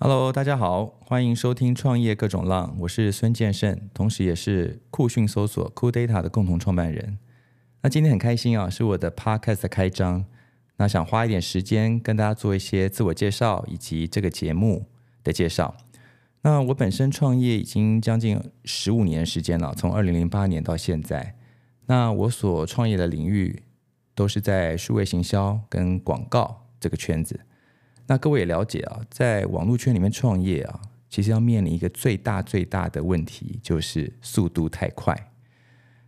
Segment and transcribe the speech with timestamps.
[0.00, 7.18] Hello，大家好，欢迎收听创业各种浪，我是孙建胜，同时也是酷讯搜索 Cool Data 的共同创办人。
[7.82, 10.24] 那今天很开心啊，是我的 Podcast 的开张，
[10.76, 14.86] 那想花一点时间跟大家做一些自我介绍以及这个节目
[15.24, 15.76] 的介绍。
[16.42, 21.34] 那我本身创业已经将近十五年时间了，从二零零八年到现在。
[21.86, 23.64] 那我所创业的领域
[24.14, 27.40] 都是在数位行销跟广告这个圈子。
[28.08, 30.80] 那各位也了解啊，在网络圈里面创业啊，
[31.10, 35.14] 其实要面临一个最大最大的问题，就是速度太快。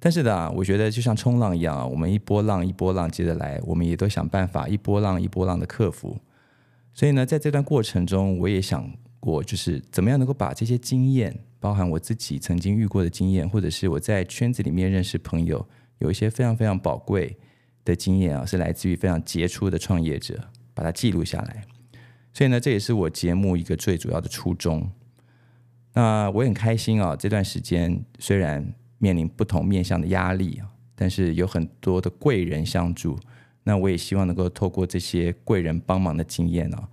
[0.00, 6.18] 但是呢，我觉得就像冲浪一样啊，我们一波浪一波浪接着来，我们也都想办法一波浪一波浪的克服。
[6.92, 8.90] 所以呢，在这段过程中，我也想
[9.20, 15.64] 过，就是怎么样能够把这些经验，包含我自己曾经遇过的经验，或者是我在圈子里面认识朋友，
[15.98, 17.38] 有一些非常非常宝贵
[17.84, 20.38] 的经验啊，是来自于非常杰出的创业者，
[20.74, 21.64] 把它记录下来。
[22.34, 24.90] 所以呢，这也是我节目一个最主要的初衷。
[25.92, 33.16] 那我很开心啊，这段时间虽然面临不同面向的压力啊，但是有很多的贵人相助。
[33.62, 36.88] 那我也希望能够透过这些贵人帮忙的经验呢，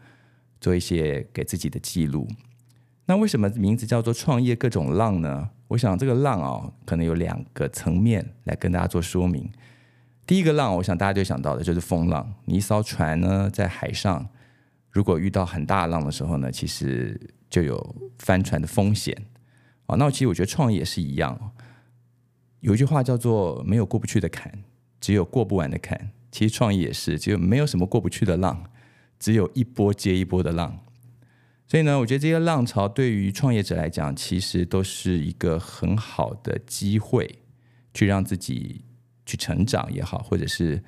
[0.61, 2.27] 做一些给自己的记录。
[3.07, 5.49] 那为什么名字叫做创业各种浪呢？
[5.69, 9.49] 我想这个浪啊，可能有两个层面来跟大家做说明。
[10.27, 12.31] 第一个浪，我想大家就想到的就是风浪。
[12.45, 14.29] 你一艘船呢，在海上。
[14.91, 19.15] 如果遇到很大浪的时候呢，其实就有翻船的风险
[19.85, 19.95] 啊。
[19.95, 21.53] 那其实我觉得创业也是一样，
[22.59, 24.63] 有一句话叫做“没有过不去的坎，
[24.99, 26.11] 只有过不完的坎”。
[26.31, 28.69] 其实创业也是，就没有什么过不去的浪，
[29.19, 30.79] 只有一波接一波的浪。
[31.67, 37.39] 所以呢，我觉得这些浪潮对于创业者来讲，其实都是一个很好的机会，
[37.93, 38.83] 去让自己
[39.25, 40.83] 去成长也好，或者是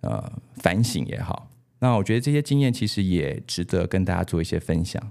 [0.00, 1.47] 呃反省也好。
[1.80, 5.10] 那我觉得这些经验其实也值得跟大家做一些分享。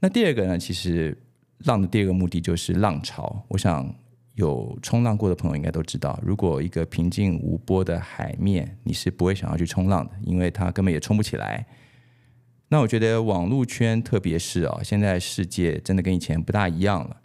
[0.00, 1.16] 那第二个呢，其实
[1.60, 3.44] 浪的第二个目的就是浪潮。
[3.48, 3.94] 我想
[4.34, 11.66] 有冲浪过的朋友应该都知道，如果一个平静无波的海面，你是不会想要去冲浪的，因为它根本也冲不起来。
[12.68, 17.22] 那我觉得网络圈，特别是啊，现在世界真的跟以前不大一样了，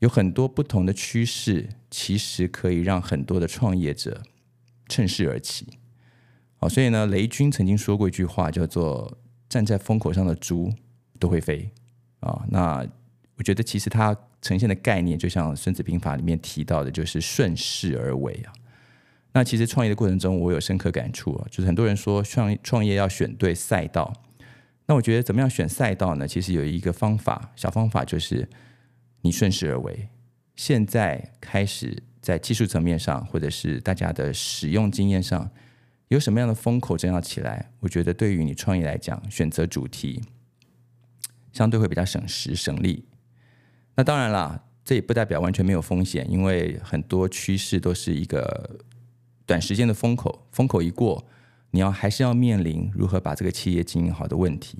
[0.00, 4.22] 有很多不同的趋势，其实可以让很多的创业者
[4.88, 5.68] 趁势而起。
[6.60, 9.16] 好，所以呢，雷军曾经说过一句话，叫做
[9.48, 10.72] “站在风口上的猪
[11.20, 11.70] 都会飞”。
[12.18, 12.84] 啊，那
[13.36, 18.52] 我觉得其实它呈现的概念，就像《孙子兵法》里面提到的，就是顺势而为啊。
[19.32, 24.12] 那其实创业的过程中，我有深刻感触啊，就是很多人说创创业要选对赛道。
[24.86, 26.26] 那我觉得怎么样选赛道呢？
[26.26, 28.48] 其实有一个方法，小方法就是
[29.20, 30.08] 你顺势而为。
[30.56, 35.48] 现在开始在技术层面上，或者是大家的使用经验上。
[36.08, 37.70] 有什么样的风口正要起来？
[37.80, 40.22] 我觉得对于你创业来讲，选择主题
[41.52, 43.04] 相对会比较省时省力。
[43.94, 48.78] 那当然啦，这也不代表完全没有风险，因为很多趋势都是一个
[49.44, 51.26] 短时间的风口，风口一过，
[51.72, 54.78] 你要还是要面临如何把这个企业经营好的问题。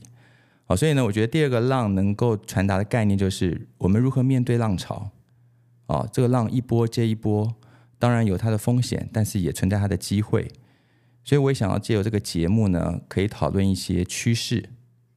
[0.64, 5.10] 好，所以呢，我觉得第二个浪能够传达的概念就是我们如何面对浪潮。
[5.88, 7.54] 哦，这个浪一波接一波，
[7.98, 10.50] 当然有它的风险，但是也存在它的机会。
[11.28, 14.66] 所以我也想要借由这个节目呢，可以讨论一些趋势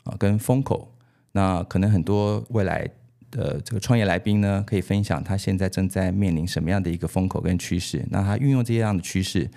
[0.04, 0.94] 啊，跟风口。
[1.32, 2.86] 那可能很多未来
[3.32, 8.06] 的这个创业来宾呢，可以分享他现在正在面临什么样的一个风口跟趋势。
[8.10, 9.50] 那他运用这样的趋势，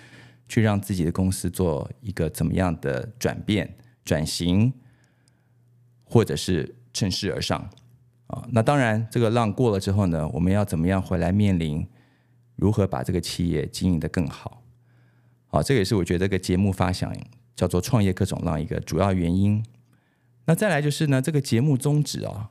[0.47, 4.71] 去让自己的公司做一个怎么样的转变、转型，
[6.05, 7.69] 或者是趁势而上
[8.27, 8.47] 啊。
[8.53, 11.85] 那当然，这个浪过了之后呢，我们要怎么样回来面临
[12.55, 14.61] 如何把这个企业经营的更好？
[15.55, 17.15] 好，这个也是我觉得这个节目发想
[17.55, 19.63] 叫做“创业各种浪”一个主要原因。
[20.47, 22.49] 那再来就是呢，这个节目宗旨啊，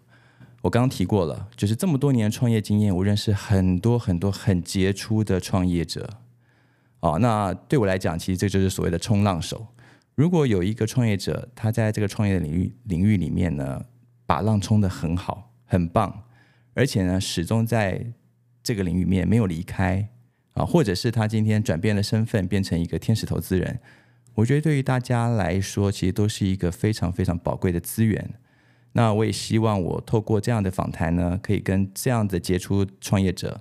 [0.63, 6.09] 我刚刚提过了，就是这么多年创业经验，我认识很多很多很杰出的创业者。
[7.01, 9.67] 哦，那对我来讲，其实这就是所谓的冲浪手。
[10.15, 13.85] 如果有一个创业者，他在这个创业领域领域里面呢，
[14.25, 16.23] 把浪冲得很好、很棒，
[16.73, 18.15] 而且呢，始终在
[18.63, 20.09] 这个领域面没有离开。
[20.55, 23.79] 啊，或者是他今天转变了身份，变成一个天使投资人，
[24.35, 28.35] 我觉得对于大家来说，其实都是一个非常非常宝贵的资源。
[28.93, 33.61] 那我也希望我透过这样的访谈呢，可以跟这样的杰出创业者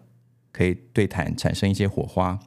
[0.51, 2.39] 可以对谈，产生一些火花。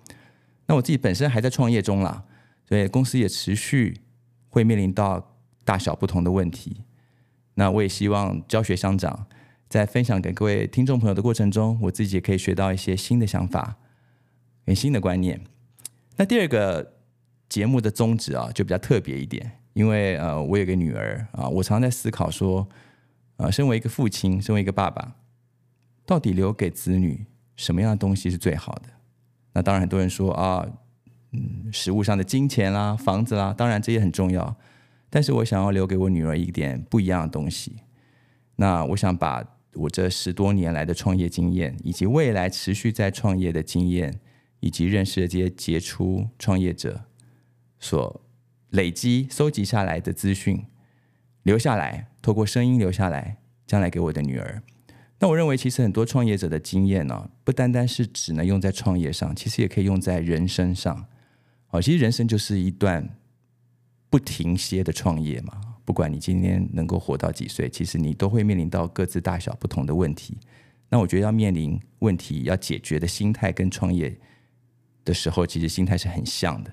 [0.67, 2.25] 那我自己本身还在创业中啦，
[2.69, 4.01] 所以公司也持续
[4.49, 6.83] 会面临到大小不同的问题。
[7.55, 9.27] 那我也希望教学相长，
[9.69, 13.77] 在分享给各位听众朋友的过程中，我自己也可以学到一些新的想法。
[14.67, 15.41] 很新的观念。
[16.17, 16.95] 那第二个
[17.49, 22.69] 节目的宗旨啊，就比较特别一点，因为呃，我有个女儿啊，我常在思考说，
[23.37, 25.15] 啊，身为一个父亲，身为一个爸爸，
[26.05, 27.25] 到底留给子女
[27.55, 28.89] 什么样的东西是最好的？
[29.53, 30.67] 那当然，很多人说啊，
[31.33, 34.57] 嗯，食物上的金钱啦、房子啦，当然这也很重要。
[35.09, 37.77] 但是我想要留给我女儿一点不一样的东西。
[38.57, 44.19] 那我想把我这十多年来的创业经验，以及未来持续在创业的经验，
[44.61, 47.05] 以及认识的这些杰出创业者
[47.79, 48.23] 所
[48.71, 50.65] 累积、收集下来的资讯，
[51.43, 54.63] 留下来，透过声音留下来，将来给我的女儿。
[55.19, 61.07] 那我认为，其实很多创业者的经验呢，不单单是只能用在创业上，其实也可以用在人生上。
[61.71, 63.17] 哦，其实人生就是一段
[64.11, 65.61] 不停歇的创业嘛。
[65.87, 70.37] 不管你今天能够活到几岁，其实你都会面临到各自大小不同的问题。
[70.91, 74.19] 那我觉得要面临问题、要解决的心态，跟创业
[75.07, 76.71] 的时候，其实心态是很像的。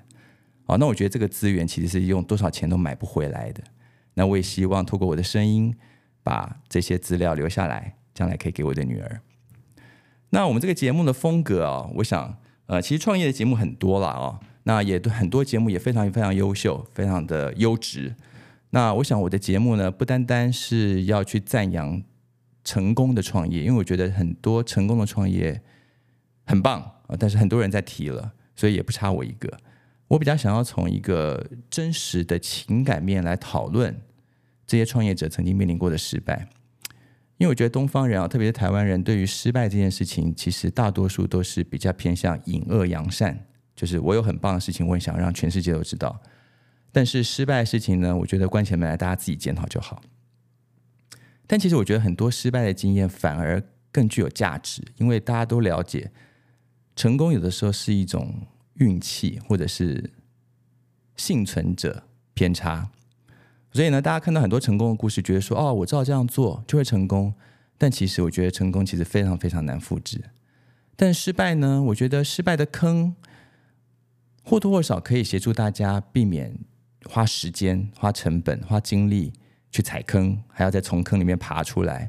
[0.66, 3.64] 哦，那我觉得这个资源其实是用多少钱都买不回来的。
[4.12, 5.74] 那我也希望透过我的声音，
[6.22, 7.94] 把这些资料留下来。
[8.14, 9.20] 将来可以给我的女儿。
[10.30, 18.14] 那我们这个节目的风格啊，我想，呃，其实创业的节目很多了哦，那也都很多节目也非常非常优秀，非常的优质。
[18.70, 22.04] 那我想我的节目呢，不单单是要去赞扬
[22.62, 25.60] 成功的创业，因为我觉得很多成功的创业
[26.46, 29.58] 很棒啊，但是很多人在提了，所以也不差我一个。
[30.08, 34.00] 我比较想要从一个真实的情感面来讨论
[34.66, 36.48] 这些创业者曾经面临过的失败。
[37.38, 46.22] 因为我觉得东方人啊，特别是台湾人，对于失败这件事情，其实大多数都是比较偏向隐恶扬善，就是我有很棒的事情，我也想让全世界都知道。
[46.92, 50.00] 但是失败的事情呢，我觉得关起门来大家自己检讨就好。
[51.46, 53.60] 但其实我觉得很多失败的经验反而
[53.90, 56.12] 更具有价值，因为大家都了解，
[56.96, 60.10] 成功有的时候是一种运气，或者是
[61.16, 62.04] 幸存者
[62.34, 62.90] 偏差。
[63.72, 67.34] 所以呢，大家看到很多成功的故事，觉得说哦，我知道这样做就会成功。
[67.76, 70.22] 但其实我觉得成功其实非常非常难复制。
[70.94, 73.16] 但失败呢，我觉得失败的坑
[74.44, 76.56] 或多或少可以协助大家避免
[77.04, 79.32] 花时间、花成本、花精力
[79.72, 82.08] 去踩坑，还要再从坑里面爬出来。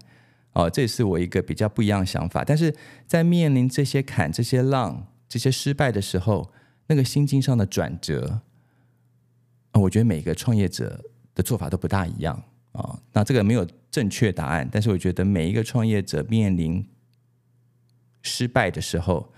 [0.56, 2.44] 哦，这也是我一个比较不一样的想法。
[2.44, 2.76] 但是
[3.08, 6.52] 在面临这些坎、这些浪、这些失败的时候，
[6.88, 8.42] 那个心境上的转折，
[9.74, 11.06] 我觉得每个创业者。
[11.36, 16.88] 的做法都不大一样啊，那这个没有正确答案，但是我觉得每一个创业者面临
[18.22, 19.34] 失败的时候，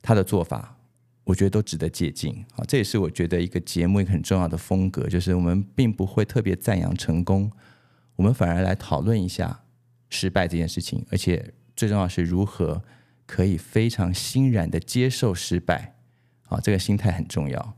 [0.00, 0.76] 他的做法，
[1.24, 2.62] 我觉得都值得借鉴啊。
[2.68, 7.50] 这也是我觉得一个节目一个很重要的风格，就是我们并不会特别赞扬成功，
[8.14, 9.64] 我们反而来讨论一下
[10.10, 12.82] 失败这件事情，而且最重要是如何
[13.26, 15.94] 可以非常欣然的接受失败
[16.48, 17.76] 啊，这个心态很重要。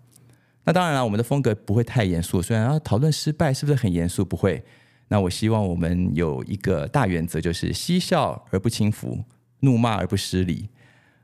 [0.64, 2.40] 那当然了，我们的风格不会太严肃。
[2.40, 4.64] 虽然要讨论失败是不是很严肃，不会。
[5.08, 9.22] 那我希望我们有一个大原则，就是嬉笑而不轻浮，
[9.60, 10.68] 怒骂而不失礼。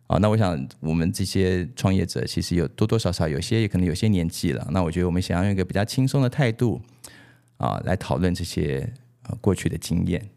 [0.09, 4.67] 啊，那我想我们这些创业者其实有多多少少有些也可能有些年纪了。
[4.73, 6.83] 那我觉得我们想要用一个比较轻松的态度
[7.59, 10.29] 啊，来讨论这些呃过去的经验。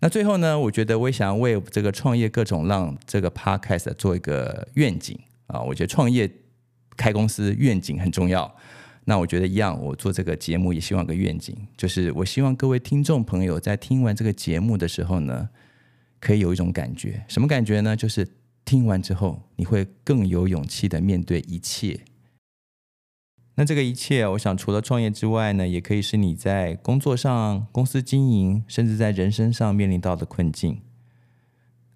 [0.00, 5.60] 那最后呢，我觉得我也想要为这个创业各种浪这个 podcast 做一个愿景啊。
[5.60, 6.30] 我觉得创业。
[6.96, 8.54] 开公司愿景很重要，
[9.06, 15.48] 那我觉得一样，我做这个节目也希望个愿景，就是我希望各位听众朋友在听完这个节目的时候呢，
[16.18, 17.96] 可以有一种感觉，什么感觉呢？
[17.96, 18.28] 就是
[18.66, 21.98] 听完之后你会更有勇气的面对一切。
[23.60, 30.80] 那这个一切，我想除了创业之外呢，也可以是你在工作上、公司经营，甚至在人生上面临到的困境。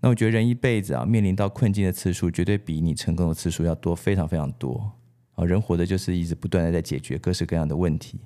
[0.01, 4.93] 那我觉得人一辈子啊，面临到困境的次数，绝对比你成功的次数要多，非常非常多
[5.37, 5.45] 啊！
[5.47, 8.21] 人活的就是一直不断的在解决各式各样的问题。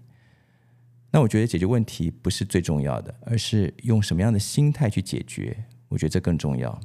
[1.13, 6.81] 那我觉得解决问题不是最重要的，而是用什么样的心态去解决，我觉得这更重要。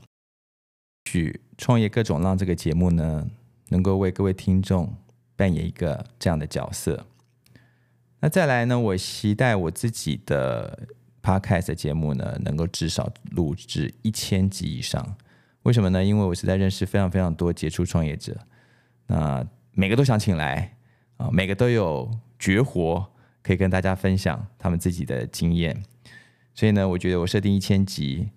[1.05, 3.27] 去创业各种浪这个节目呢，
[3.69, 4.95] 能够为各位听众
[5.35, 7.05] 扮演一个这样的角色。
[8.19, 10.87] 那再来呢，我期待我自己的。
[11.25, 15.15] Podcast 节目呢，能够至少录制一千集以上。
[15.61, 16.03] 为什么呢？
[16.03, 18.37] 因为我是在认识非常非常多杰出创业者，
[19.07, 20.75] 那每个都想请来
[21.15, 23.07] 啊，每个都有绝活
[23.41, 25.81] 可以跟大家分享他们自己的经验。
[26.53, 28.31] 所以呢，我觉得我设定一千集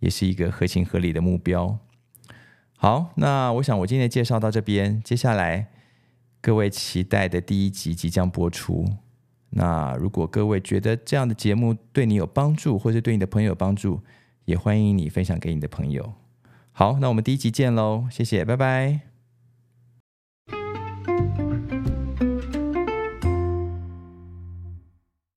[0.00, 1.78] 也是一个合情合理的目标。
[2.76, 5.68] 好，那我想我今天介绍到这边，接下来
[6.42, 8.84] 各位期待的第一集即将播出。
[9.50, 14.00] 那如果各位觉得这样的节目对你有帮助，或者对你的朋友有帮助，
[14.44, 16.14] 也欢迎你分享给你的朋友。
[16.72, 19.11] 好，那我们第一集见喽，谢谢，拜拜。